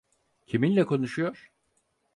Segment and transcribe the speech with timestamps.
[0.47, 1.51] Kiminle konuşuyor?